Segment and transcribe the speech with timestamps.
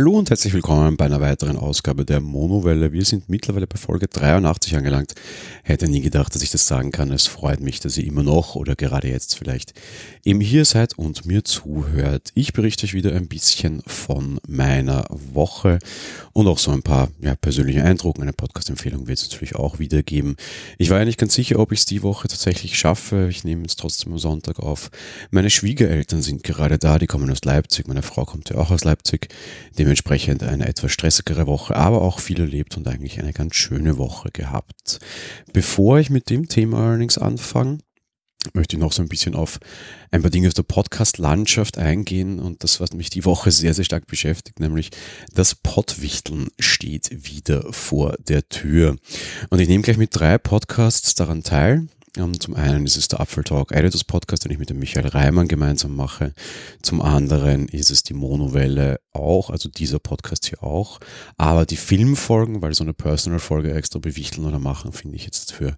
[0.00, 2.90] Hallo und herzlich willkommen bei einer weiteren Ausgabe der Monowelle.
[2.90, 5.12] Wir sind mittlerweile bei Folge 83 angelangt.
[5.62, 7.12] Hätte nie gedacht, dass ich das sagen kann.
[7.12, 9.74] Es freut mich, dass ihr immer noch oder gerade jetzt vielleicht
[10.24, 12.30] eben hier seid und mir zuhört.
[12.34, 15.78] Ich berichte euch wieder ein bisschen von meiner Woche
[16.32, 18.22] und auch so ein paar ja, persönliche Eindrücke.
[18.22, 20.36] Eine Podcast-Empfehlung wird es natürlich auch wieder geben.
[20.78, 23.28] Ich war ja nicht ganz sicher, ob ich es die Woche tatsächlich schaffe.
[23.28, 24.90] Ich nehme es trotzdem am Sonntag auf.
[25.30, 26.98] Meine Schwiegereltern sind gerade da.
[26.98, 27.86] Die kommen aus Leipzig.
[27.86, 29.28] Meine Frau kommt ja auch aus Leipzig.
[29.90, 34.30] Dementsprechend eine etwas stressigere Woche, aber auch viel erlebt und eigentlich eine ganz schöne Woche
[34.32, 35.00] gehabt.
[35.52, 37.78] Bevor ich mit dem Thema allerdings anfange,
[38.54, 39.58] möchte ich noch so ein bisschen auf
[40.12, 43.84] ein paar Dinge aus der Podcast-Landschaft eingehen und das, was mich die Woche sehr, sehr
[43.84, 44.90] stark beschäftigt, nämlich
[45.34, 48.96] das Pottwichteln steht wieder vor der Tür.
[49.48, 51.88] Und ich nehme gleich mit drei Podcasts daran teil.
[52.16, 55.06] Ähm, zum einen ist es der Apfel Talk Editors Podcast, den ich mit dem Michael
[55.06, 56.32] Reimann gemeinsam mache.
[56.82, 60.98] Zum anderen ist es die Monowelle auch, also dieser Podcast hier auch.
[61.36, 65.76] Aber die Filmfolgen, weil so eine Personal-Folge extra bewichteln oder machen, finde ich jetzt für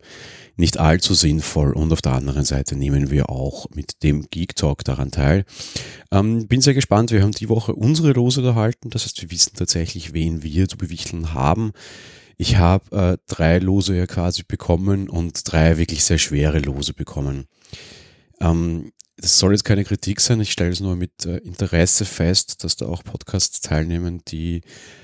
[0.57, 1.73] nicht allzu sinnvoll.
[1.73, 5.45] Und auf der anderen Seite nehmen wir auch mit dem Geek Talk daran teil.
[6.11, 7.11] Ähm, bin sehr gespannt.
[7.11, 8.89] Wir haben die Woche unsere Lose erhalten.
[8.89, 11.73] Das heißt, wir wissen tatsächlich, wen wir zu bewichteln haben.
[12.37, 17.47] Ich habe äh, drei Lose ja quasi bekommen und drei wirklich sehr schwere Lose bekommen.
[18.41, 22.65] Ähm, das soll jetzt keine Kritik sein, ich stelle es nur mit äh, Interesse fest,
[22.65, 24.63] dass da auch Podcasts teilnehmen, die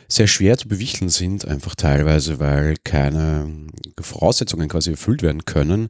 [0.08, 3.66] sehr schwer zu bewichteln sind, einfach teilweise, weil keine
[4.00, 5.88] Voraussetzungen quasi erfüllt werden können.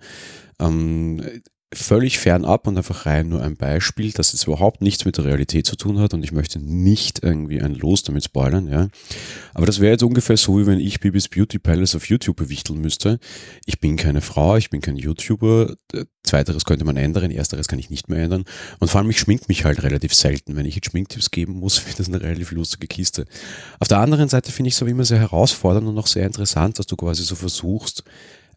[0.58, 1.22] Ähm,
[1.74, 5.66] völlig fernab und einfach rein nur ein Beispiel, das jetzt überhaupt nichts mit der Realität
[5.66, 8.88] zu tun hat und ich möchte nicht irgendwie ein Los damit spoilern, ja.
[9.52, 12.80] Aber das wäre jetzt ungefähr so, wie wenn ich Bibis Beauty Palace auf YouTube bewichteln
[12.80, 13.18] müsste.
[13.66, 15.74] Ich bin keine Frau, ich bin kein YouTuber.
[16.22, 18.44] Zweiteres könnte man ändern, ersteres kann ich nicht mehr ändern.
[18.78, 20.56] Und vor allem, ich schmink mich halt relativ selten.
[20.56, 23.26] Wenn ich jetzt Schminktipps geben muss, wird das eine relativ lustige Kiste.
[23.78, 26.78] Auf der anderen Seite finde ich es aber immer sehr herausfordernd und auch sehr interessant,
[26.78, 28.04] dass du quasi so versuchst,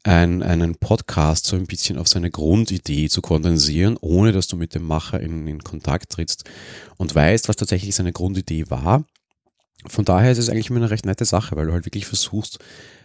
[0.03, 4.73] ein, einen Podcast so ein bisschen auf seine Grundidee zu kondensieren, ohne dass du mit
[4.73, 6.49] dem Macher in, in Kontakt trittst
[6.97, 9.05] und weißt, was tatsächlich seine Grundidee war.
[9.87, 12.59] Von daher ist es eigentlich immer eine recht nette Sache, weil du halt wirklich versuchst,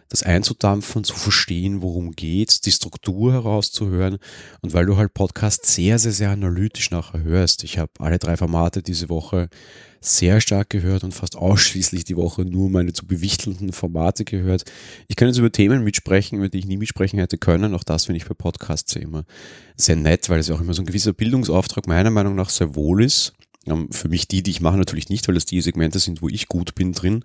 [0.08, 4.18] das einzudampfen, zu verstehen, worum geht, die Struktur herauszuhören
[4.60, 7.64] und weil du halt Podcast sehr, sehr, sehr analytisch nachher hörst.
[7.64, 9.48] Ich habe alle drei Formate diese Woche
[10.00, 14.64] sehr stark gehört und fast ausschließlich die Woche nur meine zu bewichtelnden Formate gehört.
[15.08, 17.74] Ich kann jetzt über Themen mitsprechen, über die ich nie mitsprechen hätte können.
[17.74, 19.24] Auch das finde ich bei Podcasts immer
[19.76, 22.74] sehr nett, weil es ja auch immer so ein gewisser Bildungsauftrag meiner Meinung nach sehr
[22.74, 23.32] wohl ist.
[23.66, 26.28] Ähm, für mich die, die ich mache, natürlich nicht, weil das die Segmente sind, wo
[26.28, 27.22] ich gut bin drin.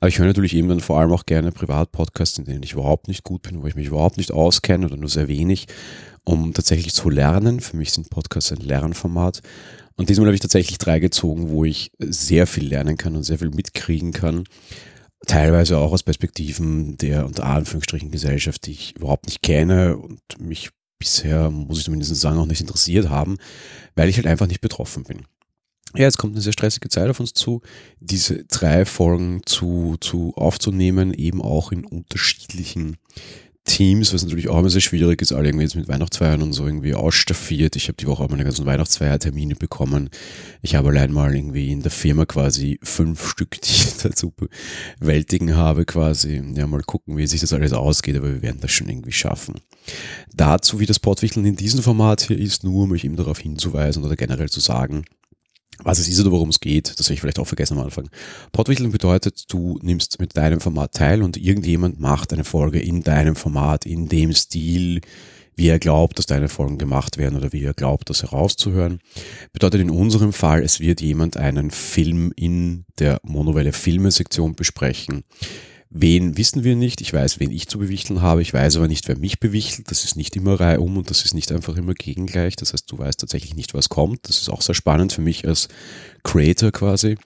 [0.00, 3.08] Aber ich höre natürlich eben dann vor allem auch gerne Privatpodcasts, in denen ich überhaupt
[3.08, 5.66] nicht gut bin, wo ich mich überhaupt nicht auskenne oder nur sehr wenig,
[6.24, 7.60] um tatsächlich zu lernen.
[7.60, 9.42] Für mich sind Podcasts ein Lernformat.
[9.96, 13.38] Und diesmal habe ich tatsächlich drei gezogen, wo ich sehr viel lernen kann und sehr
[13.38, 14.44] viel mitkriegen kann.
[15.26, 20.70] Teilweise auch aus Perspektiven der unter Anführungsstrichen Gesellschaft, die ich überhaupt nicht kenne und mich
[20.98, 23.36] bisher, muss ich zumindest sagen, auch nicht interessiert haben,
[23.94, 25.22] weil ich halt einfach nicht betroffen bin.
[25.96, 27.62] Ja, jetzt kommt eine sehr stressige Zeit auf uns zu,
[28.00, 32.96] diese drei Folgen zu, zu aufzunehmen, eben auch in unterschiedlichen
[33.64, 36.66] Teams, was natürlich auch immer sehr schwierig ist, alle irgendwie jetzt mit Weihnachtsfeiern und so
[36.66, 37.76] irgendwie ausstaffiert.
[37.76, 40.10] Ich habe die Woche auch meine ganzen Weihnachtsfeiertermine bekommen.
[40.60, 44.34] Ich habe allein mal irgendwie in der Firma quasi fünf Stück, die ich dazu
[45.00, 46.42] bewältigen habe quasi.
[46.54, 49.54] Ja, mal gucken, wie sich das alles ausgeht, aber wir werden das schon irgendwie schaffen.
[50.34, 54.04] Dazu, wie das Portwichteln in diesem Format hier ist, nur um euch eben darauf hinzuweisen
[54.04, 55.04] oder generell zu sagen,
[55.82, 58.08] was es ist oder worum es geht, das habe ich vielleicht auch vergessen am Anfang.
[58.52, 63.36] Podwichteln bedeutet, du nimmst mit deinem Format teil und irgendjemand macht eine Folge in deinem
[63.36, 65.00] Format, in dem Stil,
[65.56, 69.00] wie er glaubt, dass deine Folgen gemacht werden oder wie er glaubt, das herauszuhören.
[69.52, 75.24] Bedeutet in unserem Fall, es wird jemand einen Film in der Monowelle Filme-Sektion besprechen
[75.96, 77.00] Wen wissen wir nicht.
[77.00, 78.42] Ich weiß, wen ich zu bewichteln habe.
[78.42, 79.92] Ich weiß aber nicht, wer mich bewichtelt.
[79.92, 82.56] Das ist nicht immer reihum und das ist nicht einfach immer gegengleich.
[82.56, 84.28] Das heißt, du weißt tatsächlich nicht, was kommt.
[84.28, 85.68] Das ist auch sehr spannend für mich als
[86.24, 87.16] Creator quasi.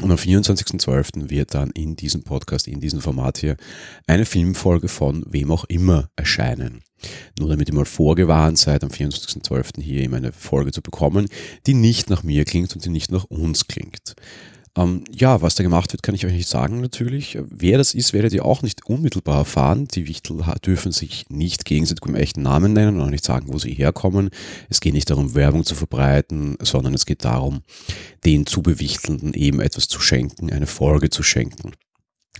[0.00, 1.28] Und am 24.12.
[1.28, 3.56] wird dann in diesem Podcast, in diesem Format hier,
[4.06, 6.82] eine Filmfolge von wem auch immer erscheinen.
[7.36, 9.82] Nur damit ihr mal vorgewarnt seid, am 24.12.
[9.82, 11.26] hier eben eine Folge zu bekommen,
[11.66, 14.14] die nicht nach mir klingt und die nicht nach uns klingt.
[14.78, 17.36] Ähm, ja, was da gemacht wird, kann ich euch nicht sagen natürlich.
[17.50, 19.88] Wer das ist, werdet ihr auch nicht unmittelbar erfahren.
[19.88, 23.58] Die Wichtel dürfen sich nicht gegenseitig im echten Namen nennen und auch nicht sagen, wo
[23.58, 24.30] sie herkommen.
[24.68, 27.62] Es geht nicht darum, Werbung zu verbreiten, sondern es geht darum,
[28.24, 31.72] den Zubewichtelnden eben etwas zu schenken, eine Folge zu schenken.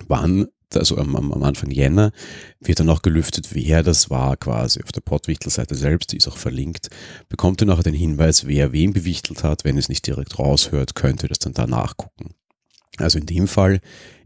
[0.07, 0.47] Wann
[0.77, 2.13] also am, am Anfang Jänner,
[2.61, 6.37] wird dann auch gelüftet, wer das war quasi auf der Pottwichtel-Seite selbst, die ist auch
[6.37, 6.89] verlinkt,
[7.29, 9.65] bekommt ihr nachher den Hinweis, wer wen bewichtelt hat.
[9.65, 12.35] Wenn es nicht direkt raushört, könnt ihr das dann da nachgucken.
[12.99, 13.81] Also in dem Fall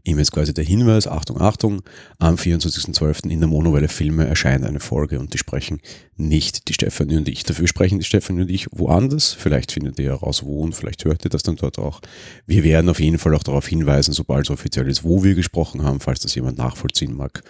[0.05, 1.81] ihm jetzt quasi der Hinweis, Achtung, Achtung,
[2.19, 3.29] am 24.12.
[3.29, 5.79] in der Monowelle Filme erscheint eine Folge und die sprechen
[6.17, 7.43] nicht die Stefanie und ich.
[7.43, 9.33] Dafür sprechen die Stefanie und ich woanders.
[9.33, 12.01] Vielleicht findet ihr heraus, wo und vielleicht hört ihr das dann dort auch.
[12.45, 15.83] Wir werden auf jeden Fall auch darauf hinweisen, sobald es offiziell ist, wo wir gesprochen
[15.83, 17.41] haben, falls das jemand nachvollziehen mag.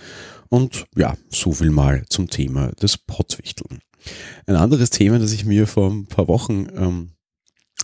[0.50, 3.80] Und ja, so viel mal zum Thema des Pottwichteln.
[4.46, 7.14] Ein anderes Thema, das ich mir vor ein paar Wochen ähm,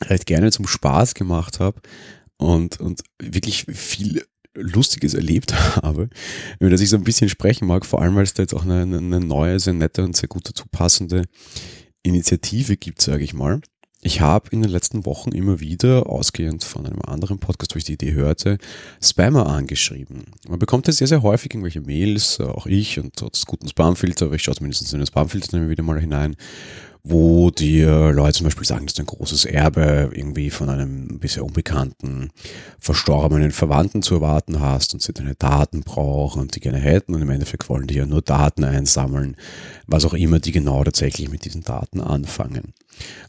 [0.04, 1.82] recht gerne zum Spaß gemacht habe,
[2.40, 4.24] und, und wirklich viel
[4.56, 6.10] Lustiges erlebt habe,
[6.60, 8.66] über das ich so ein bisschen sprechen mag, vor allem weil es da jetzt auch
[8.66, 11.24] eine, eine neue, sehr nette und sehr gut dazu passende
[12.04, 13.62] Initiative gibt, sage ich mal.
[14.02, 17.84] Ich habe in den letzten Wochen immer wieder, ausgehend von einem anderen Podcast, wo ich
[17.84, 18.58] die Idee hörte,
[19.04, 20.24] Spammer angeschrieben.
[20.48, 24.36] Man bekommt ja sehr, sehr häufig irgendwelche Mails, auch ich und trotz guten Spamfilter, aber
[24.36, 26.38] ich schaue zumindest in den Spamfilter dann wieder mal hinein,
[27.04, 31.46] wo die Leute zum Beispiel sagen, dass du ein großes Erbe irgendwie von einem bisher
[31.46, 32.30] unbekannten,
[32.80, 37.22] verstorbenen Verwandten zu erwarten hast und sie deine Daten brauchen und die gerne hätten und
[37.22, 39.38] im Endeffekt wollen die ja nur Daten einsammeln,
[39.88, 42.74] was auch immer die genau tatsächlich mit diesen Daten anfangen.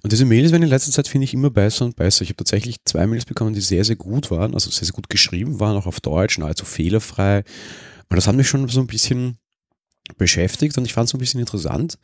[0.02, 2.22] Und diese Mails werden in letzter Zeit, finde ich, immer besser und besser.
[2.22, 5.08] Ich habe tatsächlich zwei Mails bekommen, die sehr, sehr gut waren, also sehr, sehr gut
[5.08, 7.44] geschrieben waren, auch auf Deutsch, nahezu fehlerfrei.
[8.08, 9.38] Und das hat mich schon so ein bisschen
[10.18, 11.98] beschäftigt und ich fand es ein bisschen interessant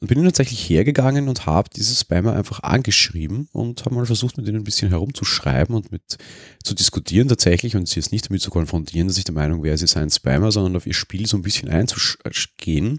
[0.00, 4.46] und bin tatsächlich hergegangen und habe diese Spammer einfach angeschrieben und habe mal versucht, mit
[4.46, 6.18] ihnen ein bisschen herumzuschreiben und mit
[6.62, 9.78] zu diskutieren tatsächlich und sie jetzt nicht damit zu konfrontieren, dass ich der Meinung wäre,
[9.78, 12.98] sie seien Spammer, sondern auf ihr Spiel so ein bisschen einzugehen,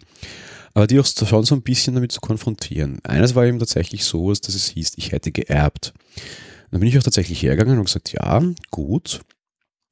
[0.73, 2.99] aber die auch schon so ein bisschen damit zu konfrontieren.
[3.03, 5.93] Eines war eben tatsächlich so, dass es hieß, ich hätte geerbt.
[5.95, 8.41] Und dann bin ich auch tatsächlich hergegangen und gesagt, ja,
[8.71, 9.21] gut,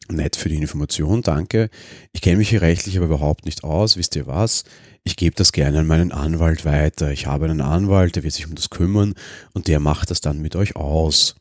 [0.09, 1.69] Nett für die Information, danke.
[2.13, 3.97] Ich kenne mich hier rechtlich aber überhaupt nicht aus.
[3.97, 4.63] Wisst ihr was?
[5.03, 7.11] Ich gebe das gerne an meinen Anwalt weiter.
[7.11, 9.13] Ich habe einen Anwalt, der wird sich um das kümmern
[9.53, 11.35] und der macht das dann mit euch aus.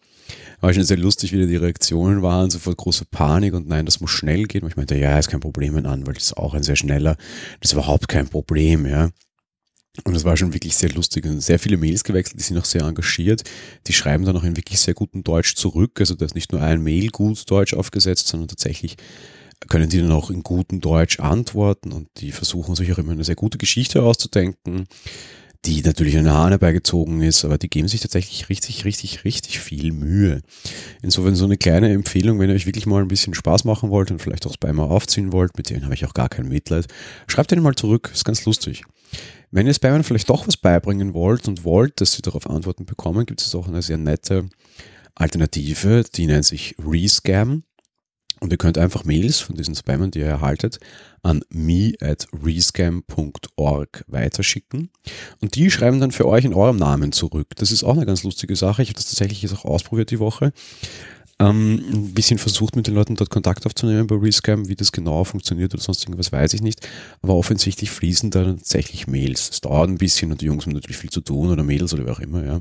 [0.61, 4.11] War schon sehr lustig, wie die Reaktionen waren, sofort große Panik und nein, das muss
[4.11, 4.63] schnell gehen.
[4.63, 7.17] Und ich meinte, ja, ist kein Problem, ein Anwalt ist auch ein sehr schneller.
[7.61, 9.11] Das ist überhaupt kein Problem, ja.
[10.03, 12.65] Und das war schon wirklich sehr lustig und sehr viele Mails gewechselt, die sind auch
[12.65, 13.45] sehr engagiert.
[13.87, 15.93] Die schreiben dann auch in wirklich sehr gutem Deutsch zurück.
[16.01, 18.97] Also da ist nicht nur ein Mail gut Deutsch aufgesetzt, sondern tatsächlich
[19.69, 23.25] können die dann auch in gutem Deutsch antworten und die versuchen sich auch immer eine
[23.25, 24.87] sehr gute Geschichte auszudenken,
[25.65, 29.93] die natürlich eine Hahn herbeigezogen ist, aber die geben sich tatsächlich richtig, richtig, richtig viel
[29.93, 30.43] Mühe.
[31.03, 34.11] Insofern so eine kleine Empfehlung, wenn ihr euch wirklich mal ein bisschen Spaß machen wollt
[34.11, 36.87] und vielleicht auch das Beimer aufziehen wollt, mit denen habe ich auch gar kein Mitleid,
[37.27, 38.85] schreibt denen mal zurück, ist ganz lustig.
[39.55, 43.25] Wenn ihr Spammern vielleicht doch was beibringen wollt und wollt, dass sie darauf Antworten bekommen,
[43.25, 44.49] gibt es auch eine sehr nette
[45.15, 47.63] Alternative, die nennt sich Rescam.
[48.41, 50.81] Und ihr könnt einfach Mails von diesen Spammern, die ihr erhaltet,
[51.23, 54.91] an me at rescam.org weiterschicken.
[55.41, 57.55] Und die schreiben dann für euch in eurem Namen zurück.
[57.55, 58.83] Das ist auch eine ganz lustige Sache.
[58.83, 60.53] Ich habe das tatsächlich jetzt auch ausprobiert die Woche
[61.41, 65.25] ähm, ein bisschen versucht, mit den Leuten dort Kontakt aufzunehmen bei Rescam, wie das genau
[65.25, 66.89] funktioniert oder sonst irgendwas, weiß ich nicht.
[67.23, 69.51] Aber offensichtlich fließen da tatsächlich Mails.
[69.51, 72.07] Es dauert ein bisschen und die Jungs haben natürlich viel zu tun oder Mails oder
[72.07, 72.61] wie auch immer, ja.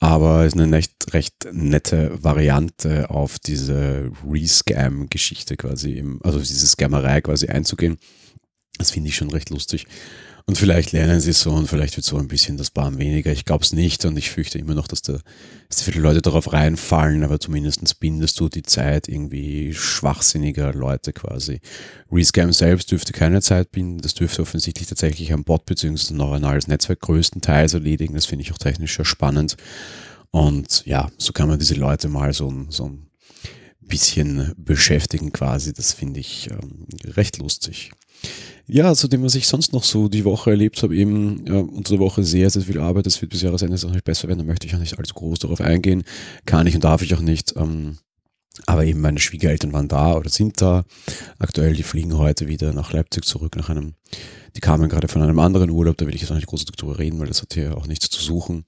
[0.00, 7.20] Aber es ist eine recht, recht nette Variante auf diese Rescam-Geschichte quasi, also diese Scammerei
[7.20, 7.98] quasi einzugehen.
[8.76, 9.86] Das finde ich schon recht lustig.
[10.46, 13.32] Und vielleicht lernen sie so und vielleicht wird so ein bisschen das Barm weniger.
[13.32, 15.18] Ich glaube es nicht und ich fürchte immer noch, dass da
[15.68, 21.60] dass viele Leute darauf reinfallen, aber zumindest bindest du die Zeit irgendwie schwachsinniger Leute quasi.
[22.12, 26.12] Rescam selbst dürfte keine Zeit binden, das dürfte offensichtlich tatsächlich ein Bot bzw.
[26.12, 28.14] ein neuronales Netzwerk größtenteils erledigen.
[28.14, 29.56] Das finde ich auch technisch sehr spannend.
[30.30, 33.08] Und ja, so kann man diese Leute mal so, so ein
[33.80, 35.72] bisschen beschäftigen quasi.
[35.72, 37.92] Das finde ich ähm, recht lustig.
[38.66, 41.90] Ja, zu dem, was ich sonst noch so die Woche erlebt habe, eben ja, unter
[41.90, 43.06] der Woche sehr, sehr viel Arbeit.
[43.06, 44.38] Das wird bis Jahresende auch nicht besser werden.
[44.38, 46.04] Da möchte ich auch nicht allzu groß darauf eingehen.
[46.46, 47.54] Kann ich und darf ich auch nicht.
[47.56, 47.98] Ähm,
[48.66, 50.84] aber eben meine Schwiegereltern waren da oder sind da.
[51.38, 53.94] Aktuell, die fliegen heute wieder nach Leipzig zurück nach einem,
[54.56, 56.98] die kamen gerade von einem anderen Urlaub, da will ich jetzt auch nicht groß darüber
[56.98, 58.64] reden, weil das hat hier auch nichts zu suchen.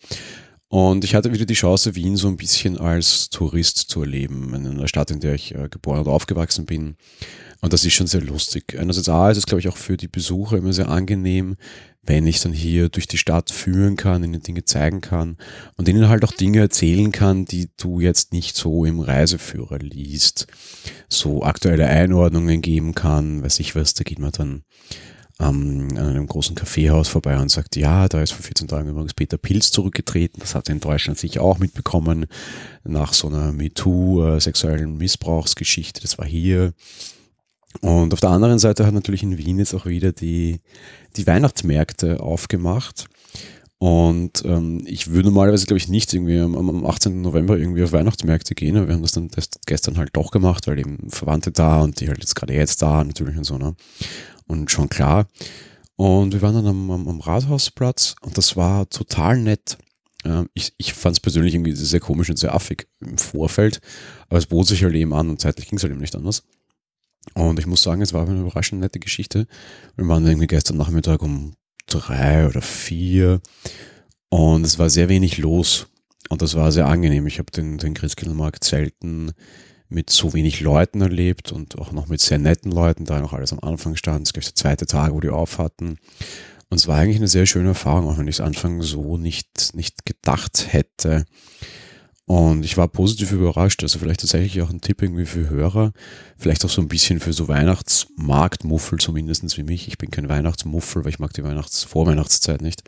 [0.68, 4.52] Und ich hatte wieder die Chance, Wien so ein bisschen als Tourist zu erleben.
[4.54, 6.96] In einer Stadt, in der ich äh, geboren und aufgewachsen bin.
[7.60, 8.76] Und das ist schon sehr lustig.
[8.78, 11.56] Einerseits A ist es, glaube ich, auch für die Besucher immer sehr angenehm,
[12.02, 15.36] wenn ich dann hier durch die Stadt führen kann, ihnen Dinge zeigen kann
[15.76, 20.46] und ihnen halt auch Dinge erzählen kann, die du jetzt nicht so im Reiseführer liest.
[21.08, 24.62] So aktuelle Einordnungen geben kann, weiß ich was, da geht man dann
[25.38, 29.14] ähm, an einem großen Kaffeehaus vorbei und sagt, ja, da ist vor 14 Tagen übrigens
[29.14, 30.40] Peter Pilz zurückgetreten.
[30.40, 32.26] Das hat er in Deutschland sicher auch mitbekommen
[32.84, 36.00] nach so einer MeToo äh, sexuellen Missbrauchsgeschichte.
[36.00, 36.72] Das war hier
[37.80, 40.60] Und auf der anderen Seite hat natürlich in Wien jetzt auch wieder die,
[41.16, 43.06] die Weihnachtsmärkte aufgemacht.
[43.78, 47.20] Und ähm, ich würde normalerweise, glaube ich, nicht irgendwie am, am 18.
[47.20, 49.28] November irgendwie auf Weihnachtsmärkte gehen, aber wir haben das dann
[49.66, 53.04] gestern halt doch gemacht, weil eben Verwandte da und die halt jetzt gerade jetzt da
[53.04, 53.74] natürlich und so, ne?
[54.46, 55.26] Und schon klar.
[55.96, 59.78] Und wir waren dann am, am, am Rathausplatz und das war total nett.
[60.24, 63.80] Ähm, ich ich fand es persönlich irgendwie sehr komisch und sehr affig im Vorfeld,
[64.28, 66.42] aber es bot sich halt eben an und zeitlich ging es halt eben nicht anders.
[67.34, 69.46] Und ich muss sagen, es war eine überraschend nette Geschichte.
[69.96, 71.54] Wir waren irgendwie gestern Nachmittag um
[71.86, 73.40] drei oder vier
[74.28, 75.86] und es war sehr wenig los
[76.28, 77.26] und das war sehr angenehm.
[77.26, 79.32] Ich habe den, den Christkindlmarkt selten
[79.88, 83.52] mit so wenig Leuten erlebt und auch noch mit sehr netten Leuten, da noch alles
[83.52, 84.32] am Anfang stand.
[84.32, 85.98] Gleich der zweite Tag, wo die auf hatten.
[86.68, 89.74] Und es war eigentlich eine sehr schöne Erfahrung, auch wenn ich es Anfang so nicht,
[89.74, 91.24] nicht gedacht hätte.
[92.24, 93.84] Und ich war positiv überrascht.
[93.84, 95.92] Also vielleicht tatsächlich auch ein Tipp irgendwie für Hörer.
[96.36, 99.86] Vielleicht auch so ein bisschen für so Weihnachtsmarktmuffel zumindestens wie mich.
[99.86, 102.82] Ich bin kein Weihnachtsmuffel, weil ich mag die Weihnachts-, Vorweihnachtszeit nicht.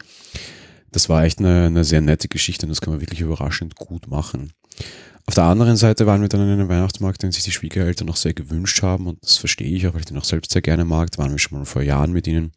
[0.91, 4.09] Das war echt eine, eine sehr nette Geschichte und das kann man wirklich überraschend gut
[4.09, 4.53] machen.
[5.29, 8.17] Auf der anderen Seite waren wir dann in einem Weihnachtsmarkt, den sich die Schwiegereltern noch
[8.17, 10.87] sehr gewünscht haben und das verstehe ich auch, weil ich den auch selbst sehr gerne
[10.87, 11.11] mag.
[11.11, 12.53] Da waren wir schon mal vor Jahren mit ihnen.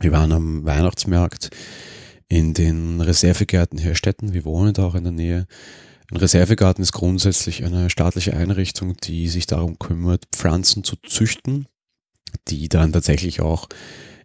[0.00, 1.50] Wir waren am Weihnachtsmarkt
[2.26, 4.34] in den Reservegärten Herstetten.
[4.34, 5.46] Wir wohnen da auch in der Nähe.
[6.10, 11.68] Ein Reservegarten ist grundsätzlich eine staatliche Einrichtung, die sich darum kümmert, Pflanzen zu züchten,
[12.48, 13.68] die dann tatsächlich auch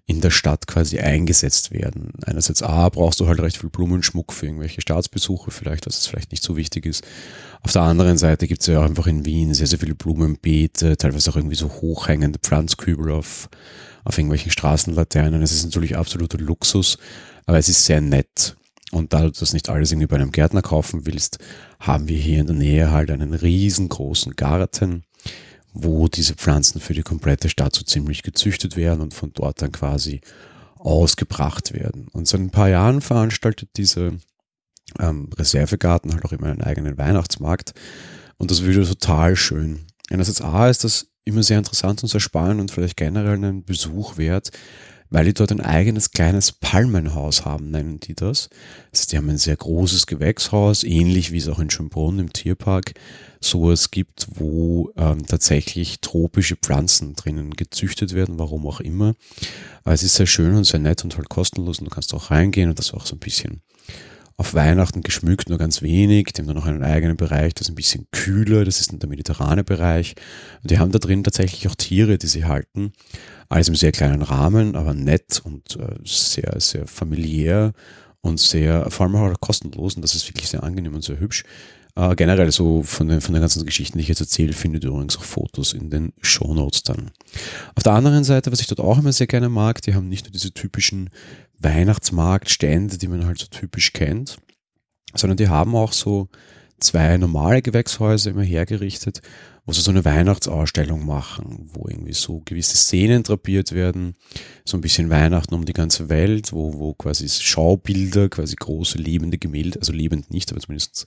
[0.10, 2.13] in der Stadt quasi eingesetzt werden.
[2.25, 6.32] Einerseits A, brauchst du halt recht viel Blumenschmuck für irgendwelche Staatsbesuche, vielleicht, was es vielleicht
[6.32, 7.04] nicht so wichtig ist.
[7.62, 10.98] Auf der anderen Seite gibt es ja auch einfach in Wien sehr, sehr viele Blumenbeete,
[10.98, 13.50] teilweise auch irgendwie so hochhängende Pflanzkübel auf,
[14.04, 15.44] auf irgendwelchen Straßenlaternen.
[15.44, 16.98] Es ist natürlich absoluter Luxus,
[17.46, 18.56] aber es ist sehr nett.
[18.92, 21.38] Und da du das nicht alles irgendwie bei einem Gärtner kaufen willst,
[21.80, 25.04] haben wir hier in der Nähe halt einen riesengroßen Garten,
[25.74, 29.72] wo diese Pflanzen für die komplette Stadt so ziemlich gezüchtet werden und von dort dann
[29.72, 30.22] quasi
[30.76, 32.08] ausgebracht werden.
[32.12, 34.18] Und seit ein paar Jahren veranstaltet diese
[35.00, 37.74] ähm, Reservegarten halt auch immer einen eigenen Weihnachtsmarkt.
[38.38, 39.82] Und das würde total schön.
[40.10, 44.18] Einerseits A ist das immer sehr interessant und sehr spannend und vielleicht generell einen Besuch
[44.18, 44.52] wert,
[45.10, 48.50] weil die dort ein eigenes kleines Palmenhaus haben, nennen die das.
[48.94, 52.94] Heißt, die haben ein sehr großes Gewächshaus, ähnlich wie es auch in Schönbrunn im Tierpark
[53.42, 59.16] sowas gibt, wo ähm, tatsächlich tropische Pflanzen drinnen gezüchtet werden, warum auch immer.
[59.84, 62.32] Aber es ist sehr schön und sehr nett und halt kostenlos und du kannst auch
[62.32, 63.62] reingehen und das auch so ein bisschen
[64.39, 66.28] auf Weihnachten geschmückt, nur ganz wenig.
[66.28, 69.10] Die haben dann noch einen eigenen Bereich, das ist ein bisschen kühler, das ist der
[69.10, 70.16] mediterrane Bereich.
[70.63, 72.94] Und die haben da drin tatsächlich auch Tiere, die sie halten.
[73.50, 77.74] Alles im sehr kleinen Rahmen, aber nett und äh, sehr, sehr familiär
[78.22, 81.44] und sehr, vor allem auch kostenlos und das ist wirklich sehr angenehm und sehr hübsch.
[81.96, 84.91] Äh, generell so von den, von den ganzen Geschichten, die ich jetzt erzähle, findet ihr
[84.91, 87.12] übrigens auch Fotos in den Shownotes dann.
[87.75, 90.25] Auf der anderen Seite, was ich dort auch immer sehr gerne mag, die haben nicht
[90.25, 91.10] nur diese typischen
[91.60, 94.38] Weihnachtsmarktstände, die man halt so typisch kennt,
[95.15, 96.29] sondern die haben auch so
[96.79, 99.22] zwei normale Gewächshäuser immer hergerichtet,
[99.70, 104.16] wo sie so eine Weihnachtsausstellung machen, wo irgendwie so gewisse Szenen drapiert werden,
[104.66, 109.38] so ein bisschen Weihnachten um die ganze Welt, wo, wo quasi Schaubilder, quasi große lebende
[109.38, 111.06] Gemälde, also lebend nicht, aber zumindest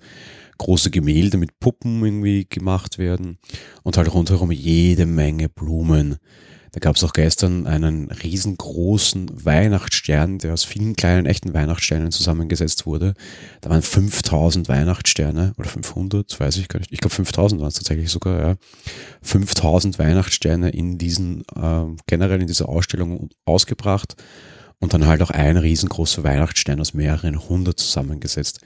[0.58, 3.38] große Gemälde mit Puppen irgendwie gemacht werden.
[3.82, 6.18] Und halt rundherum jede Menge Blumen,
[6.72, 12.86] da gab es auch gestern einen riesengroßen Weihnachtsstern, der aus vielen kleinen echten Weihnachtssternen zusammengesetzt
[12.86, 13.12] wurde.
[13.60, 16.90] Da waren 5000 Weihnachtssterne oder 500, weiß ich gar nicht.
[16.90, 18.56] Ich glaube 5000 waren es tatsächlich sogar, ja.
[19.20, 24.16] 5000 Weihnachtssterne in diesen, äh, generell in dieser Ausstellung ausgebracht
[24.78, 28.60] und dann halt auch ein riesengroßer Weihnachtsstern aus mehreren hundert zusammengesetzt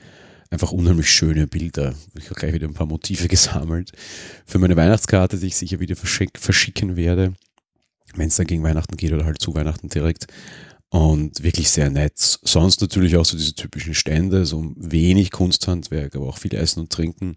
[0.48, 1.94] einfach unheimlich schöne Bilder.
[2.16, 3.90] Ich habe gleich wieder ein paar Motive gesammelt
[4.46, 7.34] für meine Weihnachtskarte, die ich sicher wieder verschicken werde
[8.14, 10.26] wenn es dann gegen Weihnachten geht oder halt zu Weihnachten direkt.
[10.88, 12.16] Und wirklich sehr nett.
[12.16, 16.92] Sonst natürlich auch so diese typischen Stände, so wenig Kunsthandwerk, aber auch viel Essen und
[16.92, 17.36] Trinken.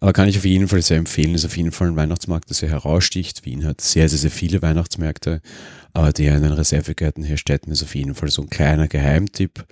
[0.00, 2.56] Aber kann ich auf jeden Fall sehr empfehlen, ist auf jeden Fall ein Weihnachtsmarkt, der
[2.56, 3.44] sehr heraussticht.
[3.44, 5.40] Wien hat sehr, sehr, sehr viele Weihnachtsmärkte,
[5.92, 9.64] aber der in den Reservegärten hier Städten ist auf jeden Fall so ein kleiner Geheimtipp.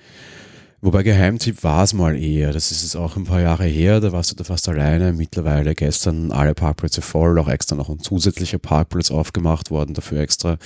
[0.82, 2.54] Wobei Geheimtipp war es mal eher.
[2.54, 5.12] Das ist jetzt auch ein paar Jahre her, da warst du da fast alleine.
[5.12, 10.56] Mittlerweile gestern alle Parkplätze voll, auch extra noch ein zusätzlicher Parkplatz aufgemacht worden, dafür extra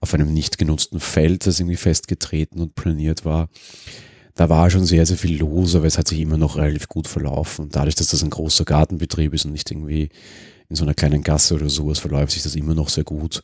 [0.00, 3.48] auf einem nicht genutzten Feld, das irgendwie festgetreten und planiert war.
[4.34, 7.08] Da war schon sehr, sehr viel los, aber es hat sich immer noch relativ gut
[7.08, 7.68] verlaufen.
[7.70, 10.10] dadurch, dass das ein großer Gartenbetrieb ist und nicht irgendwie
[10.68, 13.42] in so einer kleinen Gasse oder sowas, verläuft sich das immer noch sehr gut.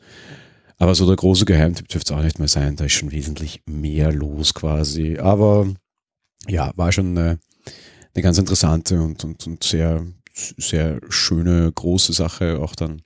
[0.77, 2.75] Aber so der große Geheimtipp dürfte es auch nicht mehr sein.
[2.75, 5.17] Da ist schon wesentlich mehr los quasi.
[5.17, 5.67] Aber
[6.47, 7.39] ja, war schon eine,
[8.13, 13.01] eine ganz interessante und, und, und sehr sehr schöne, große Sache auch dann.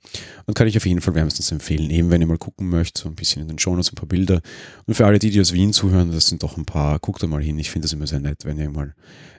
[0.46, 3.08] Und kann ich auf jeden Fall wärmstens empfehlen, eben wenn ihr mal gucken möchtet, so
[3.08, 4.40] ein bisschen in den Shownotes ein paar Bilder.
[4.86, 7.26] Und für alle die, die aus Wien zuhören, das sind doch ein paar, guckt da
[7.26, 7.58] mal hin.
[7.58, 8.94] Ich finde das immer sehr nett, wenn ihr mal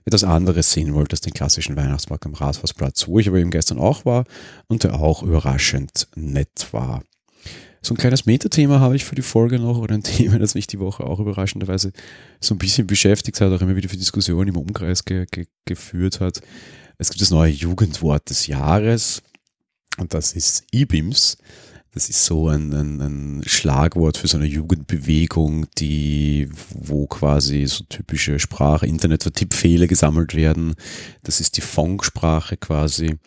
[0.06, 3.80] etwas anderes sehen wollt als den klassischen Weihnachtsmarkt am Rathausplatz, wo ich aber eben gestern
[3.80, 4.26] auch war
[4.68, 7.04] und der auch überraschend nett war.
[7.82, 10.68] So ein kleines Metathema habe ich für die Folge noch oder ein Thema, das mich
[10.68, 11.92] die Woche auch überraschenderweise
[12.40, 16.20] so ein bisschen beschäftigt hat, auch immer wieder für Diskussionen im Umkreis ge ge geführt
[16.20, 16.42] hat.
[16.98, 19.22] Es gibt das neue Jugendwort des Jahres
[19.98, 21.38] und das ist IBIMS.
[21.94, 27.86] Das ist so ein, ein, ein, Schlagwort für so eine Jugendbewegung, die, wo quasi so
[27.86, 30.76] typische Sprache, Internet- oder Tippfehler gesammelt werden.
[31.24, 33.18] Das ist die Fonksprache quasi.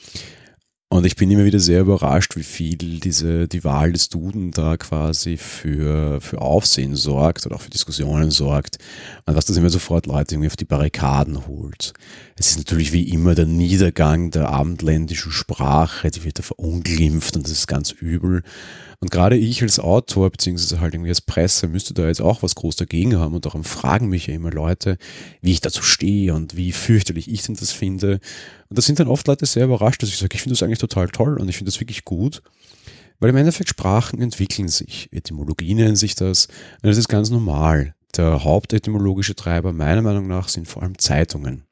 [0.92, 4.76] Und ich bin immer wieder sehr überrascht, wie viel diese, die Wahl des Duden da
[4.76, 8.78] quasi für, für Aufsehen sorgt oder auch für Diskussionen sorgt.
[9.24, 11.92] Und was das immer sofort Leute irgendwie auf die Barrikaden holt.
[12.34, 17.44] Es ist natürlich wie immer der Niedergang der abendländischen Sprache, die wird da verunglimpft und
[17.44, 18.42] das ist ganz übel.
[19.02, 22.54] Und gerade ich als Autor, beziehungsweise halt irgendwie als Presse, müsste da jetzt auch was
[22.54, 24.98] groß dagegen haben und darum fragen mich ja immer Leute,
[25.40, 28.20] wie ich dazu stehe und wie fürchterlich ich denn das finde.
[28.68, 30.80] Und da sind dann oft Leute sehr überrascht, dass ich sage, ich finde das eigentlich
[30.80, 32.42] total toll und ich finde das wirklich gut.
[33.20, 37.94] Weil im Endeffekt Sprachen entwickeln sich, Etymologien nennen sich das, und das ist ganz normal.
[38.16, 41.64] Der hauptetymologische Treiber meiner Meinung nach sind vor allem Zeitungen.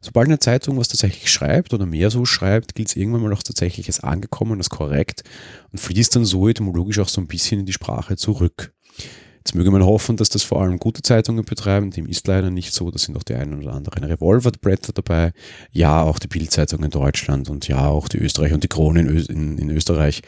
[0.00, 3.42] Sobald eine Zeitung was tatsächlich schreibt oder mehr so schreibt, gilt es irgendwann mal auch
[3.42, 5.22] tatsächlich als angekommen, als korrekt
[5.72, 8.72] und fließt dann so etymologisch auch so ein bisschen in die Sprache zurück.
[9.48, 11.90] Jetzt möge man hoffen, dass das vor allem gute Zeitungen betreiben.
[11.90, 12.90] Dem ist leider nicht so.
[12.90, 15.32] Da sind auch die einen oder anderen Revolverblätter dabei.
[15.72, 19.08] Ja, auch die Bildzeitung in Deutschland und ja, auch die Österreich und die Krone in,
[19.08, 20.20] Ö in Österreich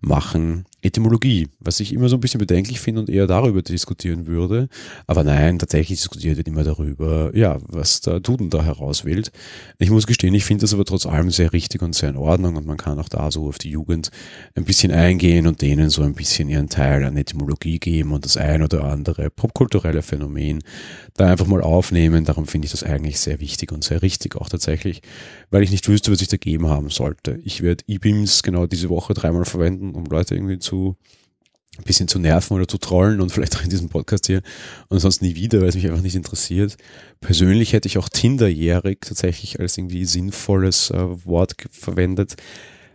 [0.00, 4.68] machen Etymologie, was ich immer so ein bisschen bedenklich finde und eher darüber diskutieren würde.
[5.06, 9.32] Aber nein, tatsächlich diskutiert wird immer darüber, ja, was der Duden da herauswählt.
[9.78, 12.56] Ich muss gestehen, ich finde das aber trotz allem sehr richtig und sehr in Ordnung
[12.56, 14.10] und man kann auch da so auf die Jugend
[14.54, 18.36] ein bisschen eingehen und denen so ein bisschen ihren Teil an Etymologie geben und das
[18.36, 20.62] ein oder andere popkulturelle Phänomen
[21.14, 22.24] da einfach mal aufnehmen.
[22.24, 25.00] Darum finde ich das eigentlich sehr wichtig und sehr richtig auch tatsächlich,
[25.50, 27.40] weil ich nicht wüsste, was ich dagegen haben sollte.
[27.44, 30.75] Ich werde E-Beams genau diese Woche dreimal verwenden, um Leute irgendwie zu
[31.78, 34.42] ein bisschen zu nerven oder zu trollen und vielleicht auch in diesem Podcast hier
[34.88, 36.76] und sonst nie wieder, weil es mich einfach nicht interessiert.
[37.20, 42.36] Persönlich hätte ich auch Tinderjährig tatsächlich als irgendwie sinnvolles äh, Wort verwendet,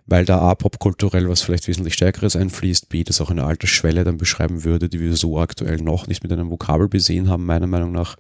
[0.06, 4.18] weil da A, popkulturell was vielleicht wesentlich Stärkeres einfließt, B, das auch eine Altersschwelle dann
[4.18, 7.92] beschreiben würde, die wir so aktuell noch nicht mit einem Vokabel besehen haben, meiner Meinung
[7.92, 8.16] nach.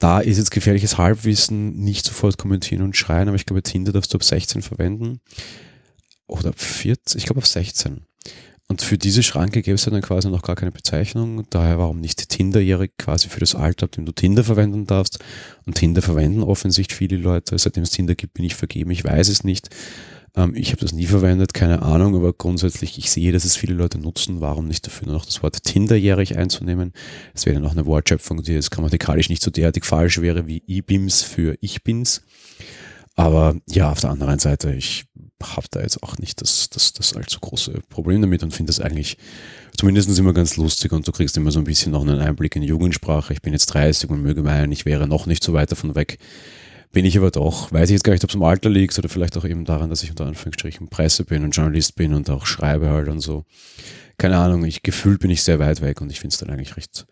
[0.00, 4.12] Da ist jetzt gefährliches Halbwissen, nicht sofort kommentieren und schreien, aber ich glaube, Tinder darfst
[4.12, 5.20] du ab 16 verwenden.
[6.26, 8.02] Oder ab 14, ich glaube ab 16.
[8.66, 11.44] Und für diese Schranke gäbe es ja dann quasi noch gar keine Bezeichnung.
[11.50, 15.18] Daher warum nicht Tinderjährig quasi für das Alter, ab dem du Tinder verwenden darfst.
[15.66, 17.58] Und Tinder verwenden offensichtlich viele Leute.
[17.58, 18.90] Seitdem es Tinder gibt, bin ich vergeben.
[18.90, 19.68] Ich weiß es nicht.
[20.34, 23.74] Ähm, ich habe das nie verwendet, keine Ahnung, aber grundsätzlich, ich sehe, dass es viele
[23.74, 24.40] Leute nutzen.
[24.40, 26.92] Warum nicht dafür nur noch das Wort Tinderjährig einzunehmen?
[27.34, 31.22] Es wäre noch eine Wortschöpfung, die jetzt grammatikalisch nicht so derartig falsch wäre wie IBIMS
[31.22, 32.22] für Ich bin's.
[33.16, 35.04] Aber ja, auf der anderen Seite, ich
[35.44, 38.80] habe da jetzt auch nicht das, das, das allzu große Problem damit und finde das
[38.80, 39.16] eigentlich
[39.76, 42.62] zumindest immer ganz lustig und du kriegst immer so ein bisschen noch einen Einblick in
[42.62, 43.32] Jugendsprache.
[43.32, 46.18] Ich bin jetzt 30 und möge meinen, ich wäre noch nicht so weit davon weg.
[46.92, 47.72] Bin ich aber doch.
[47.72, 49.90] Weiß ich jetzt gar nicht, ob es am Alter liegt oder vielleicht auch eben daran,
[49.90, 53.44] dass ich unter Anführungsstrichen Presse bin und Journalist bin und auch schreibe halt und so.
[54.16, 56.76] Keine Ahnung, ich gefühlt bin ich sehr weit weg und ich finde es dann eigentlich
[56.76, 57.06] recht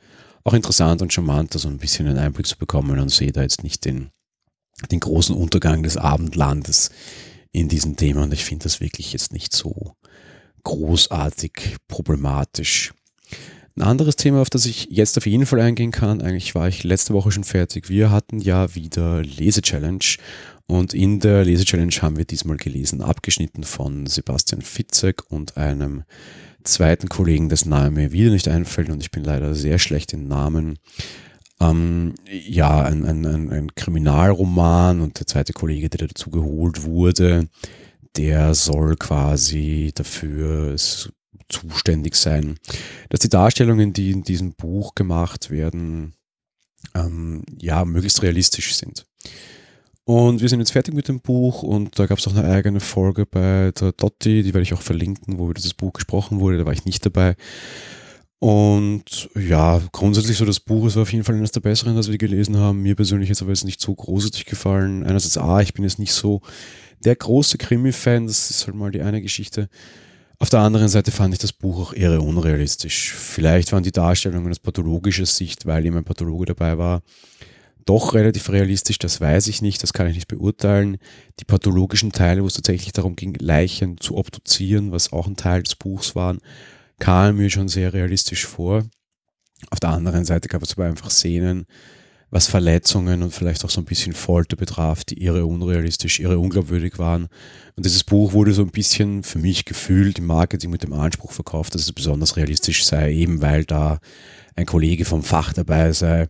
[0.44, 3.42] auch interessant und charmant, da so ein bisschen einen Einblick zu bekommen und sehe da
[3.42, 4.10] jetzt nicht den,
[4.90, 6.90] den großen Untergang des Abendlandes
[7.52, 9.94] in diesem Thema und ich finde das wirklich jetzt nicht so
[10.64, 12.92] großartig problematisch.
[13.76, 16.84] Ein anderes Thema, auf das ich jetzt auf jeden Fall eingehen kann, eigentlich war ich
[16.84, 17.88] letzte Woche schon fertig.
[17.88, 20.04] Wir hatten ja wieder Lese-Challenge
[20.66, 26.04] und in der Lese-Challenge haben wir diesmal gelesen, abgeschnitten von Sebastian Fitzek und einem
[26.64, 30.28] zweiten Kollegen, dessen Name mir wieder nicht einfällt und ich bin leider sehr schlecht in
[30.28, 30.78] Namen
[31.60, 37.48] ähm, ja, ein, ein, ein, Kriminalroman und der zweite Kollege, der dazu geholt wurde,
[38.16, 40.76] der soll quasi dafür
[41.48, 42.58] zuständig sein,
[43.10, 46.14] dass die Darstellungen, die in diesem Buch gemacht werden,
[46.94, 49.06] ähm, ja, möglichst realistisch sind.
[50.04, 52.80] Und wir sind jetzt fertig mit dem Buch und da gab es auch eine eigene
[52.80, 56.58] Folge bei der Dotti, die werde ich auch verlinken, wo über dieses Buch gesprochen wurde,
[56.58, 57.36] da war ich nicht dabei.
[58.42, 62.18] Und ja, grundsätzlich so das Buch ist auf jeden Fall eines der besseren, das wir
[62.18, 62.82] gelesen haben.
[62.82, 65.04] Mir persönlich ist aber jetzt nicht so großartig gefallen.
[65.04, 66.40] Einerseits, ah, ich bin jetzt nicht so
[67.04, 69.68] der große Krimi-Fan, das ist halt mal die eine Geschichte.
[70.40, 73.12] Auf der anderen Seite fand ich das Buch auch eher unrealistisch.
[73.12, 77.02] Vielleicht waren die Darstellungen aus pathologischer Sicht, weil eben ein Pathologe dabei war,
[77.84, 80.98] doch relativ realistisch, das weiß ich nicht, das kann ich nicht beurteilen.
[81.38, 85.62] Die pathologischen Teile, wo es tatsächlich darum ging, Leichen zu obduzieren, was auch ein Teil
[85.62, 86.40] des Buchs waren,
[87.02, 88.84] kamen mir schon sehr realistisch vor.
[89.70, 91.66] Auf der anderen Seite gab es aber einfach Szenen,
[92.30, 97.00] was Verletzungen und vielleicht auch so ein bisschen Folter betraf, die irre unrealistisch, irre unglaubwürdig
[97.00, 97.24] waren.
[97.74, 101.32] Und dieses Buch wurde so ein bisschen für mich gefühlt im Marketing mit dem Anspruch
[101.32, 103.98] verkauft, dass es besonders realistisch sei, eben weil da
[104.54, 106.28] ein Kollege vom Fach dabei sei.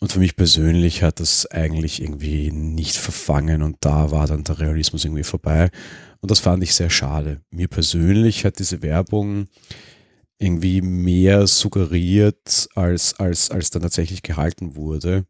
[0.00, 4.60] Und für mich persönlich hat das eigentlich irgendwie nicht verfangen und da war dann der
[4.60, 5.70] Realismus irgendwie vorbei.
[6.20, 7.40] Und das fand ich sehr schade.
[7.50, 9.46] Mir persönlich hat diese Werbung
[10.38, 15.24] irgendwie mehr suggeriert, als, als, als dann tatsächlich gehalten wurde.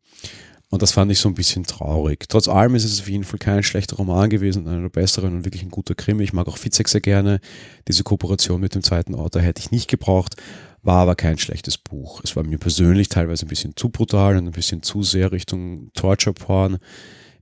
[0.71, 2.29] Und das fand ich so ein bisschen traurig.
[2.29, 5.45] Trotz allem ist es auf jeden Fall kein schlechter Roman gewesen, einer der besseren und
[5.45, 6.25] wirklich ein guter Krimi.
[6.25, 7.39] Ich mag auch Fitzek sehr gerne.
[7.87, 10.35] Diese Kooperation mit dem zweiten Autor hätte ich nicht gebraucht,
[10.83, 12.23] war aber kein schlechtes Buch.
[12.25, 15.91] Es war mir persönlich teilweise ein bisschen zu brutal und ein bisschen zu sehr Richtung
[15.95, 16.79] Torture Porn.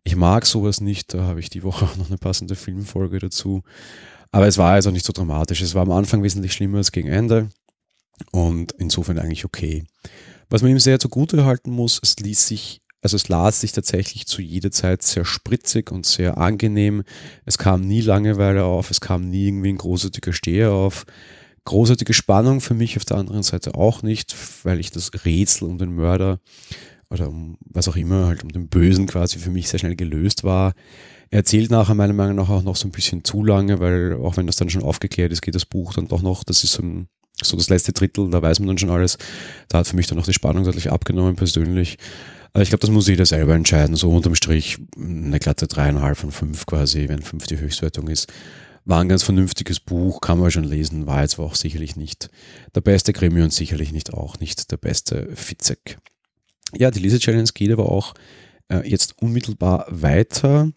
[0.05, 3.63] Ich mag sowas nicht, da habe ich die Woche auch noch eine passende Filmfolge dazu.
[4.31, 5.61] Aber es war also nicht so dramatisch.
[5.61, 7.51] Es war am Anfang wesentlich schlimmer als gegen Ende
[8.31, 9.85] und insofern eigentlich okay.
[10.49, 14.27] Was man ihm sehr zugute halten muss, es ließ sich, also es las sich tatsächlich
[14.27, 17.05] zu jeder Zeit sehr spritzig und sehr angenehm.
[17.45, 21.05] Es kam nie Langeweile auf, es kam nie irgendwie ein großartiger Steher auf.
[21.65, 24.35] Großartige Spannung für mich auf der anderen Seite auch nicht,
[24.65, 26.41] weil ich das Rätsel um den Mörder
[27.13, 30.45] oder um was auch immer, halt um den Bösen quasi für mich sehr schnell gelöst
[30.45, 30.73] war.
[31.31, 34.37] Er erzählt nachher meiner Meinung nach auch noch so ein bisschen zu lange, weil auch
[34.37, 36.83] wenn das dann schon aufgeklärt ist, geht das Buch dann doch noch, das ist so,
[36.83, 37.09] ein,
[37.43, 39.19] so das letzte Drittel, da weiß man dann schon alles.
[39.69, 41.97] Da hat für mich dann auch die Spannung deutlich abgenommen persönlich.
[42.53, 43.97] Aber ich glaube, das muss jeder selber entscheiden.
[43.97, 48.31] So unterm Strich eine glatte dreieinhalb von fünf quasi, wenn fünf die Höchstwertung ist.
[48.85, 52.31] War ein ganz vernünftiges Buch, kann man schon lesen, war jetzt auch sicherlich nicht
[52.75, 55.99] der beste Krimi und sicherlich nicht auch nicht der beste Fitzek.
[56.77, 58.15] Ja, die Lese-Challenge geht aber auch
[58.69, 60.71] äh, jetzt unmittelbar weiter.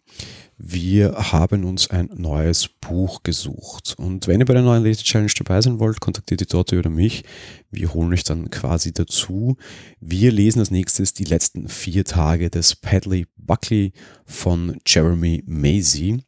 [0.58, 3.96] Wir haben uns ein neues Buch gesucht.
[3.98, 6.90] Und wenn ihr bei der neuen Late Challenge dabei sein wollt, kontaktiert die Dorte oder
[6.90, 7.24] mich.
[7.72, 9.58] Wir holen euch dann quasi dazu.
[10.00, 13.92] Wir lesen als nächstes die letzten vier Tage des Padley Buckley
[14.26, 16.24] von Jeremy Macy.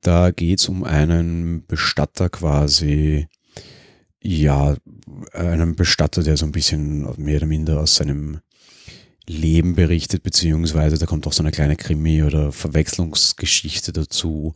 [0.00, 3.26] Da geht es um einen Bestatter quasi,
[4.22, 4.76] ja,
[5.32, 8.40] einen Bestatter, der so ein bisschen mehr oder minder aus seinem
[9.28, 14.54] Leben berichtet, beziehungsweise da kommt auch so eine kleine Krimi- oder Verwechslungsgeschichte dazu.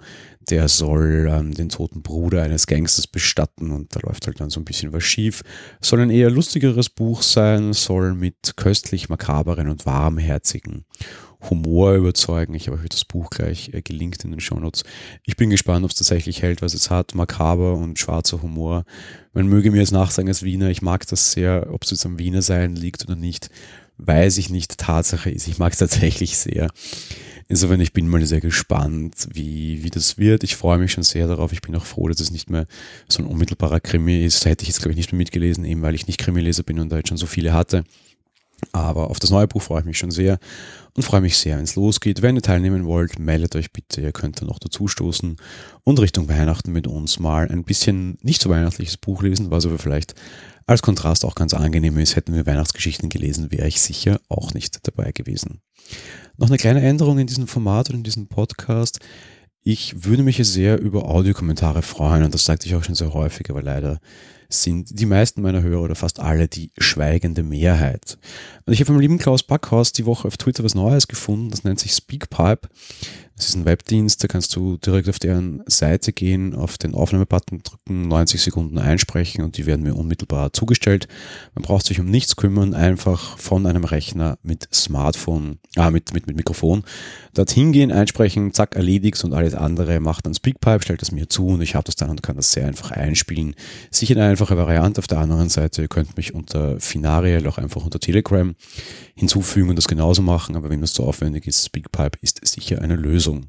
[0.50, 4.60] Der soll ähm, den toten Bruder eines Gangsters bestatten und da läuft halt dann so
[4.60, 5.42] ein bisschen was schief.
[5.80, 10.84] Soll ein eher lustigeres Buch sein, soll mit köstlich makaberen und warmherzigen
[11.50, 12.54] Humor überzeugen.
[12.54, 14.84] Ich habe euch das Buch gleich äh, gelinkt in den Shownotes.
[15.24, 17.14] Ich bin gespannt, ob es tatsächlich hält, was es hat.
[17.14, 18.84] Makaber und schwarzer Humor.
[19.32, 22.18] Man möge mir jetzt nachsagen als Wiener, ich mag das sehr, ob es jetzt am
[22.18, 23.50] Wiener sein liegt oder nicht
[24.06, 24.78] weiß ich nicht.
[24.78, 26.68] Tatsache ist, ich mag es tatsächlich sehr.
[27.48, 30.42] Insofern, ich bin mal sehr gespannt, wie, wie das wird.
[30.44, 31.52] Ich freue mich schon sehr darauf.
[31.52, 32.66] Ich bin auch froh, dass es nicht mehr
[33.08, 34.44] so ein unmittelbarer Krimi ist.
[34.44, 36.80] Da hätte ich jetzt, glaube ich, nicht mehr mitgelesen, eben weil ich nicht Krimileser bin
[36.80, 37.84] und da jetzt schon so viele hatte.
[38.70, 40.38] Aber auf das neue Buch freue ich mich schon sehr
[40.94, 42.22] und freue mich sehr, wenn es losgeht.
[42.22, 44.00] Wenn ihr teilnehmen wollt, meldet euch bitte.
[44.00, 45.36] Ihr könnt dann noch dazustoßen
[45.82, 49.78] und Richtung Weihnachten mit uns mal ein bisschen nicht so weihnachtliches Buch lesen, was aber
[49.78, 50.14] vielleicht
[50.72, 54.86] als Kontrast auch ganz angenehm ist, hätten wir Weihnachtsgeschichten gelesen, wäre ich sicher auch nicht
[54.86, 55.60] dabei gewesen.
[56.38, 58.98] Noch eine kleine Änderung in diesem Format und in diesem Podcast.
[59.62, 63.48] Ich würde mich sehr über Audiokommentare freuen und das sagte ich auch schon sehr häufig,
[63.50, 64.00] aber leider
[64.52, 68.18] sind die meisten meiner Hörer oder fast alle die schweigende Mehrheit.
[68.66, 71.64] Und ich habe vom lieben Klaus Backhaus die Woche auf Twitter was Neues gefunden, das
[71.64, 72.68] nennt sich Speakpipe.
[73.36, 77.62] Das ist ein Webdienst, da kannst du direkt auf deren Seite gehen, auf den Aufnahmebutton
[77.62, 81.08] drücken, 90 Sekunden einsprechen und die werden mir unmittelbar zugestellt.
[81.54, 86.26] Man braucht sich um nichts kümmern, einfach von einem Rechner mit Smartphone, ah, mit, mit,
[86.26, 86.84] mit Mikrofon
[87.34, 91.46] dorthin gehen, einsprechen, zack, erledigt und alles andere macht dann Speakpipe, stellt das mir zu
[91.48, 93.54] und ich habe das dann und kann das sehr einfach einspielen.
[93.90, 94.98] Sicher eine einfache Variante.
[94.98, 98.54] Auf der anderen Seite, ihr könnt mich unter Finariel auch einfach unter Telegram
[99.14, 102.96] hinzufügen und das genauso machen, aber wenn das zu aufwendig ist, Speakpipe ist sicher eine
[102.96, 103.46] Lösung.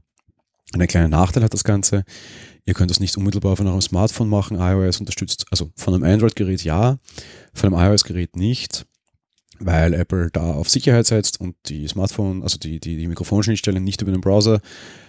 [0.74, 2.04] Ein kleiner Nachteil hat das Ganze.
[2.66, 4.58] Ihr könnt das nicht unmittelbar von eurem Smartphone machen.
[4.60, 6.98] iOS unterstützt, also von einem Android-Gerät ja,
[7.54, 8.86] von einem iOS-Gerät nicht,
[9.60, 14.02] weil Apple da auf Sicherheit setzt und die Smartphone, also die, die, die Mikrofonschnittstelle nicht
[14.02, 14.62] über den Browser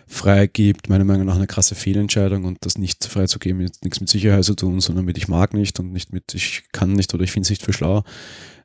[0.07, 4.45] freigibt, meiner Meinung nach eine krasse Fehlentscheidung und das nicht freizugeben hat nichts mit Sicherheit
[4.45, 7.33] zu tun, sondern mit ich mag nicht und nicht mit ich kann nicht oder ich
[7.33, 8.03] finde es nicht für schlau.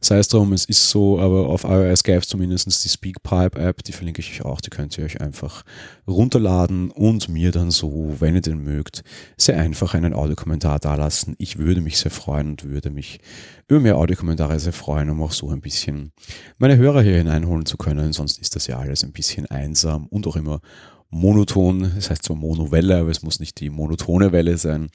[0.02, 3.92] Sei es drum, es ist so, aber auf iOS gäbe es zumindest die Speakpipe-App, die
[3.92, 5.66] verlinke ich euch auch, die könnt ihr euch einfach
[6.08, 9.04] runterladen und mir dann so, wenn ihr den mögt,
[9.36, 11.36] sehr einfach einen Audiokommentar dalassen.
[11.38, 13.20] Ich würde mich sehr freuen und würde mich
[13.68, 16.14] über mehr Audiokommentare sehr freuen, um auch so ein bisschen
[16.60, 18.14] meine Hörer hier hineinholen zu können.
[18.14, 20.62] Sonst ist das ja alles ein bisschen einsam und auch immer
[21.10, 21.92] monoton.
[21.96, 24.90] Das heißt zwar Monowelle, aber es muss nicht die monotone Welle sein.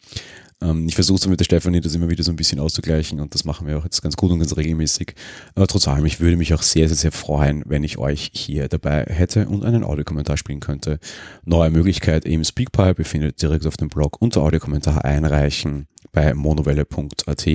[0.60, 3.34] Ähm, ich versuche so mit der Stefanie das immer wieder so ein bisschen auszugleichen und
[3.34, 5.14] das machen wir auch jetzt ganz gut und ganz regelmäßig.
[5.54, 8.68] Aber trotz allem, ich würde mich auch sehr, sehr, sehr freuen, wenn ich euch hier
[8.68, 10.98] dabei hätte und einen Audiokommentar spielen könnte.
[11.44, 17.46] Neue Möglichkeit eben Speakpipe, ihr findet direkt auf dem Blog unter Audiokommentar einreichen bei monowelle.at.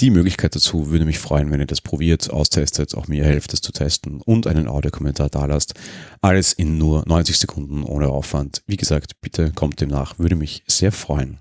[0.00, 3.60] Die Möglichkeit dazu würde mich freuen, wenn ihr das probiert, austestet, auch mir helft, das
[3.60, 5.74] zu testen und einen Audiokommentar da lasst.
[6.20, 8.62] Alles in nur 90 Sekunden ohne Aufwand.
[8.66, 11.38] Wie gesagt, bitte kommt dem nach, würde mich sehr freuen.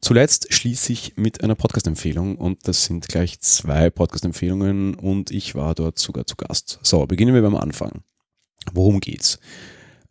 [0.00, 5.74] Zuletzt schließe ich mit einer Podcast-Empfehlung und das sind gleich zwei Podcast-Empfehlungen und ich war
[5.74, 6.80] dort sogar zu Gast.
[6.82, 8.02] So, beginnen wir beim Anfang.
[8.72, 9.38] Worum geht's?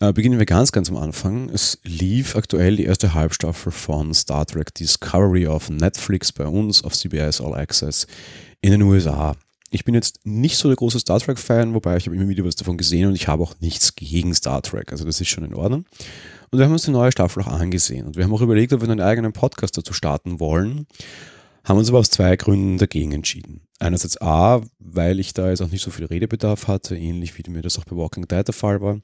[0.02, 1.50] Äh, beginnen wir ganz, ganz am Anfang.
[1.50, 6.94] Es lief aktuell die erste Halbstaffel von Star Trek Discovery auf Netflix bei uns auf
[6.94, 8.08] CBS All Access
[8.62, 9.36] in den USA.
[9.72, 12.56] Ich bin jetzt nicht so der große Star Trek-Fan, wobei ich habe immer wieder was
[12.56, 14.94] davon gesehen und ich habe auch nichts gegen Star Trek.
[14.94, 15.86] Also das ist schon in Ordnung.
[16.50, 18.08] Und wir haben uns die neue Staffel auch angesehen.
[18.08, 20.88] Und wir haben auch überlegt, ob wir einen eigenen Podcast dazu starten wollen.
[21.66, 23.62] Haben uns aber aus zwei Gründen dagegen entschieden.
[23.82, 27.62] Einerseits A, weil ich da jetzt auch nicht so viel Redebedarf hatte, ähnlich wie mir
[27.62, 29.00] das auch bei Walking Dead der Fall war.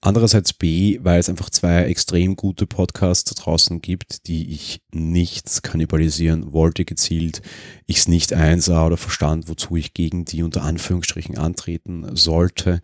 [0.00, 6.52] Andererseits B, weil es einfach zwei extrem gute Podcasts draußen gibt, die ich nicht kannibalisieren
[6.52, 7.42] wollte gezielt,
[7.86, 12.80] ich es nicht einsah oder verstand, wozu ich gegen die unter Anführungsstrichen antreten sollte,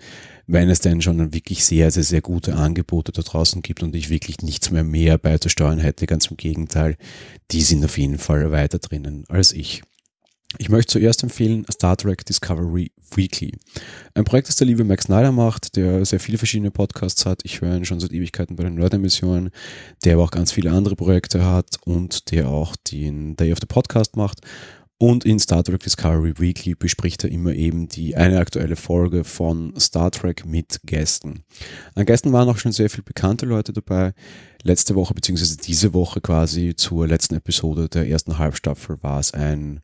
[0.47, 4.09] wenn es denn schon wirklich sehr, sehr, sehr gute Angebote da draußen gibt und ich
[4.09, 6.07] wirklich nichts mehr mehr beizusteuern hätte.
[6.07, 6.97] Ganz im Gegenteil,
[7.51, 9.83] die sind auf jeden Fall weiter drinnen als ich.
[10.59, 13.53] Ich möchte zuerst empfehlen Star Trek Discovery Weekly.
[14.15, 17.41] Ein Projekt, das der liebe Max Snyder macht, der sehr viele verschiedene Podcasts hat.
[17.45, 19.51] Ich höre ihn schon seit Ewigkeiten bei den Nerd-Emissionen,
[20.05, 23.67] der aber auch ganz viele andere Projekte hat und der auch den Day of the
[23.67, 24.41] Podcast macht.
[24.97, 29.75] Und in Star Trek Discovery Weekly bespricht er immer eben die eine aktuelle Folge von
[29.79, 31.43] Star Trek mit Gästen.
[31.97, 34.15] An Gästen waren auch schon sehr viele bekannte Leute dabei.
[34.63, 39.81] Letzte Woche, beziehungsweise diese Woche quasi zur letzten Episode der ersten Halbstaffel war es ein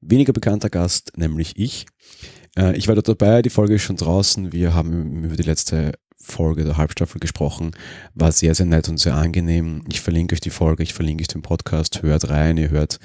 [0.00, 1.86] weniger bekannter Gast, nämlich ich.
[2.56, 4.52] Äh, ich war dort dabei, die Folge ist schon draußen.
[4.52, 7.72] Wir haben über die letzte Folge der Halbstaffel gesprochen.
[8.14, 9.84] War sehr, sehr nett und sehr angenehm.
[9.90, 12.02] Ich verlinke euch die Folge, ich verlinke euch den Podcast.
[12.02, 12.98] Hört rein, ihr hört,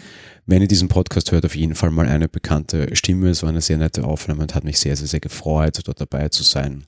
[0.45, 3.29] wenn ihr diesen Podcast hört, auf jeden Fall mal eine bekannte Stimme.
[3.29, 6.29] Es war eine sehr nette Aufnahme und hat mich sehr, sehr, sehr gefreut, dort dabei
[6.29, 6.85] zu sein.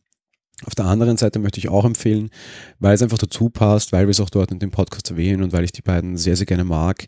[0.65, 2.29] Auf der anderen Seite möchte ich auch empfehlen,
[2.79, 5.53] weil es einfach dazu passt, weil wir es auch dort in dem Podcast erwähnen und
[5.53, 7.05] weil ich die beiden sehr, sehr gerne mag,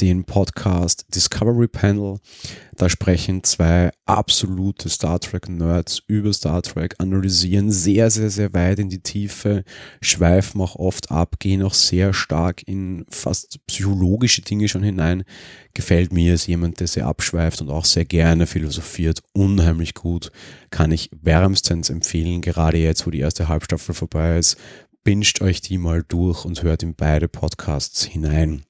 [0.00, 2.18] den Podcast Discovery Panel.
[2.76, 8.78] Da sprechen zwei absolute Star Trek Nerds über Star Trek, analysieren sehr, sehr, sehr weit
[8.78, 9.64] in die Tiefe,
[10.02, 15.24] schweifen auch oft ab, gehen auch sehr stark in fast psychologische Dinge schon hinein.
[15.72, 20.30] Gefällt mir als jemand, der sehr abschweift und auch sehr gerne philosophiert, unheimlich gut.
[20.70, 24.56] Kann ich wärmstens empfehlen, gerade jetzt, wo die erste Halbstaffel vorbei ist.
[25.04, 28.64] Binscht euch die mal durch und hört in beide Podcasts hinein.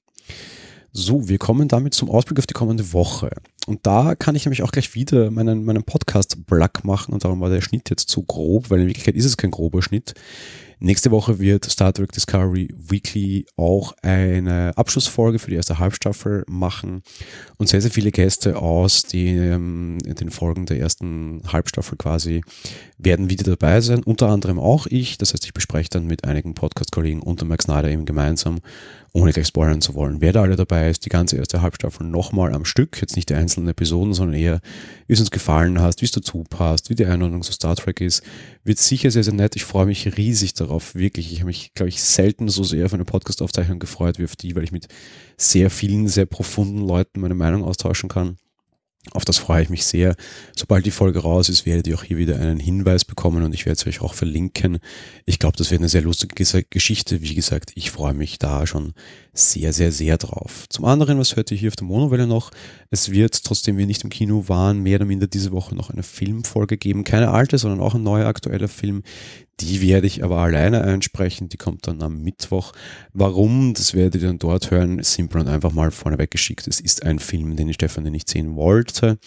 [0.98, 3.28] So, wir kommen damit zum Ausblick auf die kommende Woche.
[3.66, 7.50] Und da kann ich nämlich auch gleich wieder meinen, meinen Podcast-Plug machen und darum war
[7.50, 10.14] der Schnitt jetzt zu grob, weil in Wirklichkeit ist es kein grober Schnitt.
[10.78, 17.02] Nächste Woche wird Star Trek Discovery Weekly auch eine Abschlussfolge für die erste Halbstaffel machen
[17.58, 22.42] und sehr, sehr viele Gäste aus den, den Folgen der ersten Halbstaffel quasi
[22.98, 24.02] werden wieder dabei sein.
[24.02, 25.18] Unter anderem auch ich.
[25.18, 28.60] Das heißt, ich bespreche dann mit einigen Podcast-Kollegen unter Max Snyder eben gemeinsam
[29.16, 32.54] ohne gleich spoilern zu wollen, wer da alle dabei ist, die ganze erste Halbstaffel nochmal
[32.54, 34.60] am Stück, jetzt nicht die einzelnen Episoden, sondern eher,
[35.06, 38.02] wie es uns gefallen hat, wie es dazu passt, wie die Einordnung zu Star Trek
[38.02, 38.22] ist,
[38.62, 39.56] wird sicher sehr, sehr nett.
[39.56, 41.32] Ich freue mich riesig darauf, wirklich.
[41.32, 44.54] Ich habe mich, glaube ich, selten so sehr auf eine Podcast-Aufzeichnung gefreut wie auf die,
[44.54, 44.88] weil ich mit
[45.38, 48.38] sehr vielen, sehr profunden Leuten meine Meinung austauschen kann.
[49.12, 50.16] Auf das freue ich mich sehr.
[50.56, 53.64] Sobald die Folge raus ist, werdet ihr auch hier wieder einen Hinweis bekommen und ich
[53.64, 54.78] werde es euch auch verlinken.
[55.26, 56.34] Ich glaube, das wird eine sehr lustige
[56.68, 57.22] Geschichte.
[57.22, 58.94] Wie gesagt, ich freue mich da schon
[59.36, 60.66] sehr, sehr, sehr drauf.
[60.68, 62.50] Zum anderen, was hört ihr hier auf der Monowelle noch?
[62.90, 66.02] Es wird, trotzdem wir nicht im Kino waren, mehr oder minder diese Woche noch eine
[66.02, 67.04] Filmfolge geben.
[67.04, 69.02] Keine alte, sondern auch ein neuer aktueller Film,
[69.60, 71.48] die werde ich aber alleine einsprechen.
[71.48, 72.72] Die kommt dann am Mittwoch.
[73.12, 73.72] Warum?
[73.74, 75.02] Das werdet ihr dann dort hören.
[75.02, 76.66] Simpel und einfach mal vorneweg geschickt.
[76.66, 79.18] Es ist ein Film, den ich Stefan nicht sehen wollte.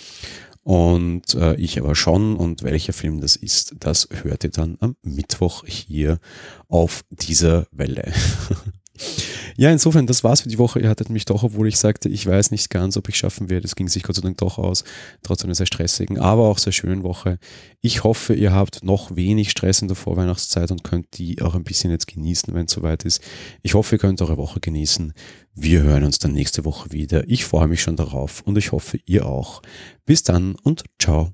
[0.62, 2.36] Und äh, ich aber schon.
[2.36, 6.19] Und welcher Film das ist, das hört ihr dann am Mittwoch hier
[6.67, 8.13] auf dieser Welle.
[9.60, 10.80] Ja, insofern, das war's für die Woche.
[10.80, 13.67] Ihr hattet mich doch, obwohl ich sagte, ich weiß nicht ganz, ob ich schaffen werde.
[13.67, 14.86] Es ging sich Gott sei Dank doch aus,
[15.22, 17.39] trotz einer sehr stressigen, aber auch sehr schönen Woche.
[17.82, 21.65] Ich hoffe, ihr habt noch wenig Stress in der Vorweihnachtszeit und könnt die auch ein
[21.65, 23.22] bisschen jetzt genießen, wenn es soweit ist.
[23.62, 25.12] Ich hoffe, ihr könnt eure Woche genießen.
[25.56, 27.28] Wir hören uns dann nächste Woche wieder.
[27.28, 29.62] Ich freue mich schon darauf und ich hoffe, ihr auch.
[30.06, 31.34] Bis dann und ciao.